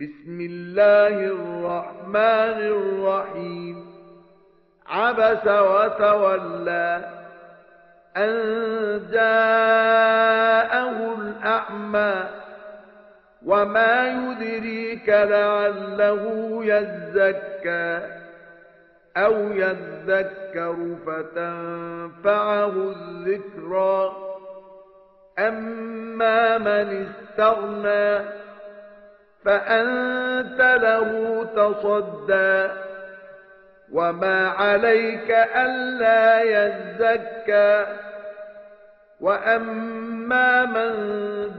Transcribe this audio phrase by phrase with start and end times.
[0.00, 3.86] بسم الله الرحمن الرحيم.
[4.86, 7.04] عبس وتولى
[8.16, 8.32] أن
[9.12, 12.24] جاءه الأعمى
[13.46, 16.24] وما يدريك لعله
[16.64, 18.00] يزكى
[19.16, 24.12] أو يذكر فتنفعه الذكرى.
[25.38, 28.41] أما من استغنى
[29.45, 32.69] فأنت له تصدى
[33.91, 37.85] وما عليك ألا يزكى
[39.19, 40.91] وأما من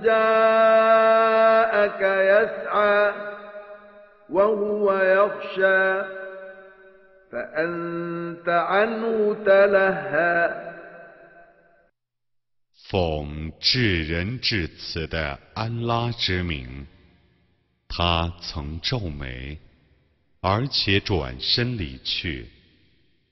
[0.02, 3.12] جاءك يسعى
[4.30, 6.02] وهو يخشى
[7.32, 10.68] فأنت عنه تلهى
[12.90, 16.86] 奉至仁至慈的安拉之名，
[17.95, 19.55] 他曾皱眉，
[20.41, 22.49] 而且转身离去，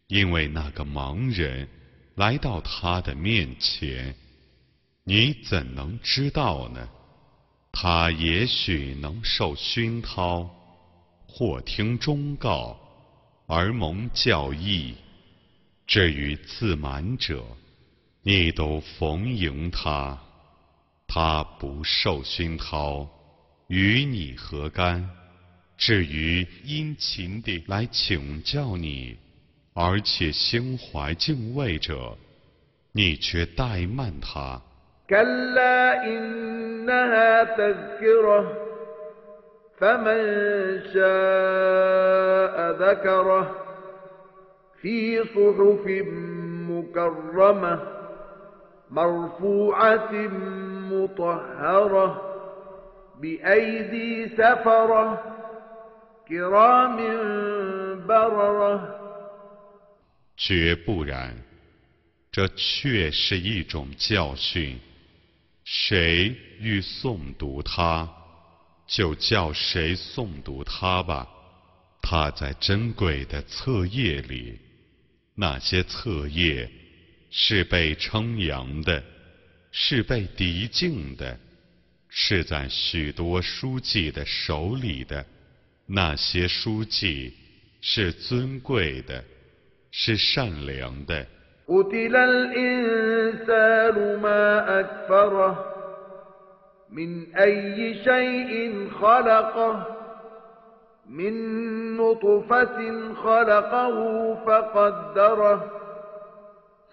[0.05, 1.67] 因为那个盲人
[2.13, 4.15] 来到他的面前，
[5.03, 6.87] 你怎能知道呢？
[7.71, 10.47] 他也许能受熏陶，
[11.25, 12.79] 或听忠告
[13.47, 14.93] 而蒙教义。
[15.87, 17.43] 至于自满者，
[18.21, 20.21] 你都逢迎他，
[21.07, 23.09] 他不受熏陶，
[23.70, 25.08] 与你何干？
[25.76, 29.16] 至于殷勤地来请教你，
[29.74, 32.16] 而且心怀敬畏者，
[32.92, 34.60] 你却怠慢他。
[48.90, 50.12] مرفوعة
[50.90, 52.29] مطهرة
[53.20, 55.22] بأيدي سفرة
[56.28, 56.96] كرام
[58.06, 58.96] بررة
[60.36, 61.34] 绝不然，
[62.30, 64.78] 这确是一种教训。
[65.64, 68.08] 谁欲诵读它，
[68.86, 71.26] 就叫谁诵读它吧。
[72.02, 74.60] 它在珍贵的册页里，
[75.34, 76.70] 那些册页。
[77.28, 79.02] 是被称扬的，
[79.70, 81.38] 是被敌敬的，
[82.10, 85.24] 是在许多书记的手里的。
[85.86, 87.32] 那些书记
[87.80, 89.22] 是尊贵的，
[89.90, 91.26] 是善良的。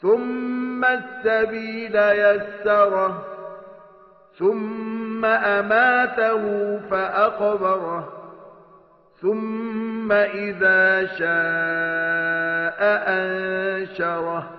[0.04, 3.26] ثم السبيل يسره
[4.38, 8.24] ثم أماته فأقبره
[9.22, 14.52] ثم إذا شاء أنشره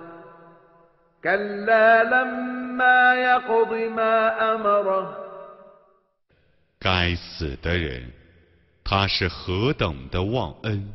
[1.23, 4.15] كلا لما يقض ما
[4.55, 5.25] أمره
[6.79, 8.11] 该死的人，
[8.83, 10.93] 他是何等的忘恩！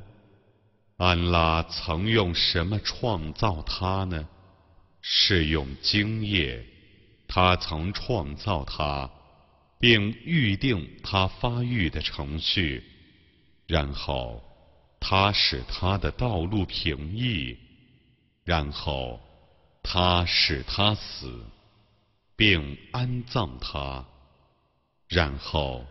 [0.98, 4.26] 安拉曾用什么创造他呢？
[5.00, 6.64] 是用精液，
[7.26, 9.10] 他曾创造他，
[9.79, 12.83] 并预定他发育的程序，
[13.67, 14.43] 然后
[14.99, 17.57] 他使他的道路平易，
[18.43, 19.19] 然后
[19.83, 21.45] 他使他死，
[22.35, 24.05] 并安葬他，
[25.07, 25.85] 然后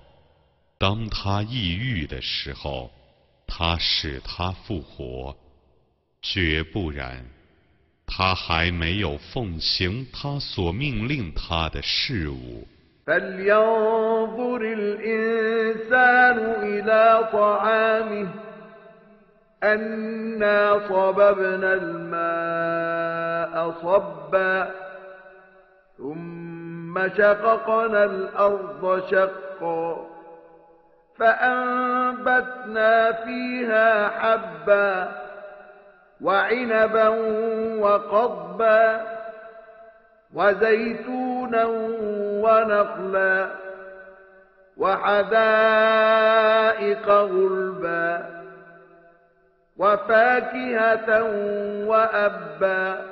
[0.79, 2.93] 当他抑郁的时候，
[3.47, 5.37] 他使他复活，
[6.23, 7.31] 绝不然。
[8.07, 12.69] 他还没有奉行他所命令他的事物。
[13.07, 18.27] فلينظر الإنسان إلى طعامه
[19.63, 24.71] أنا صببنا الماء صبا
[25.99, 30.07] ثم شققنا الأرض شقا
[31.19, 35.13] فأنبتنا فيها حبا
[36.21, 37.09] وعنبا
[37.79, 39.01] وقضبا
[40.35, 41.34] وزيتونا
[42.44, 43.52] ونخلا
[44.78, 45.20] وحدائق
[47.10, 48.40] غلبا
[49.78, 51.24] وفاكهة
[51.86, 53.06] وأبا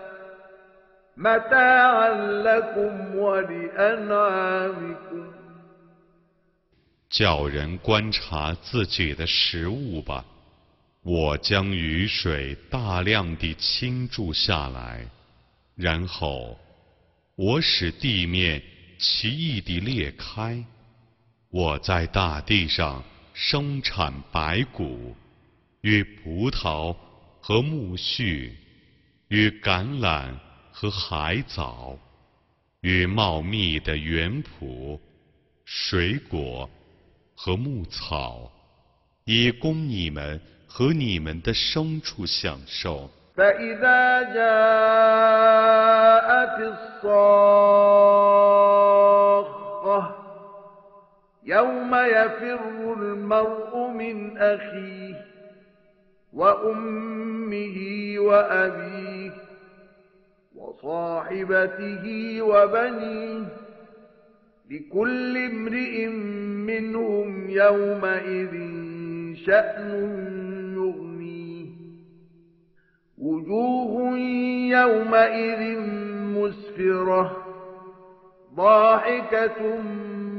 [1.18, 2.10] متاعا
[2.44, 5.28] لكم ولأنعامكم
[7.10, 10.26] 叫人观察自己的食物吧。
[11.04, 15.08] 我将雨水大量地倾注下来，
[15.78, 16.58] 然后
[17.37, 18.63] 我使地面
[18.99, 20.63] 奇异地裂开。
[21.49, 23.03] 我在大地上
[23.33, 25.17] 生产白骨，
[25.81, 26.95] 与葡萄
[27.41, 28.51] 和苜蓿，
[29.29, 30.35] 与橄榄
[30.71, 31.99] 和海藻，
[32.83, 35.01] 与茂密的园圃、
[35.65, 36.69] 水果
[37.35, 38.53] 和牧草，
[39.25, 43.11] 以供你们和你们的牲畜享受。
[43.37, 45.23] فإذا جاءت
[48.83, 50.17] الصاخة
[51.45, 52.61] يوم يفر
[52.99, 55.15] المرء من أخيه
[56.33, 57.79] وأمه
[58.19, 59.31] وأبيه
[60.57, 63.45] وصاحبته وبنيه
[64.71, 66.07] لكل امرئ
[66.67, 68.53] منهم يومئذ
[69.47, 70.52] شأن
[73.23, 74.19] وجوه
[74.69, 75.79] يومئذ
[76.37, 77.37] مسفرة
[78.57, 79.79] ضاحكة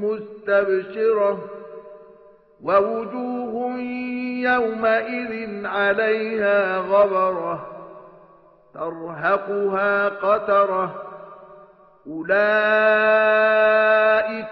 [0.02, 1.40] مستبشرة
[2.64, 3.80] ووجوه
[4.44, 7.68] يومئذ عليها غبرة
[8.74, 11.04] ترهقها قترة.
[12.08, 12.34] أولئك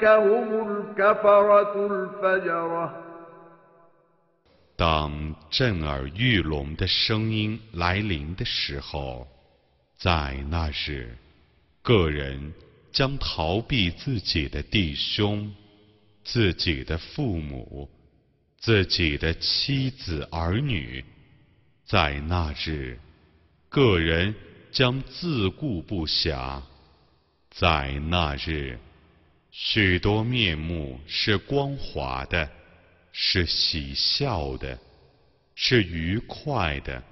[0.05, 3.10] هم الكفرة الفجرة.
[4.81, 9.27] 当震耳欲聋的声音来临的时候，
[9.95, 11.15] 在那日，
[11.83, 12.51] 个人
[12.91, 15.53] 将逃避自己的弟兄、
[16.23, 17.87] 自己的父母、
[18.57, 21.05] 自己的妻子儿女。
[21.85, 22.97] 在那日，
[23.69, 24.33] 个人
[24.71, 26.59] 将自顾不暇。
[27.51, 28.79] 在那日，
[29.51, 32.49] 许多面目是光滑的。
[33.11, 34.79] 是喜笑的，
[35.55, 37.03] 是愉快的。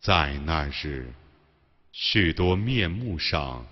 [0.00, 1.12] 在那日，
[1.92, 3.66] 许多面目上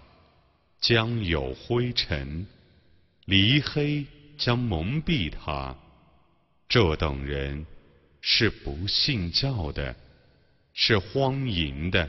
[0.81, 2.47] 将有灰尘，
[3.27, 4.05] 离黑
[4.37, 5.77] 将蒙蔽他。
[6.69, 7.65] 这等人
[8.21, 9.95] 是不信教的，
[10.73, 12.09] 是荒淫的。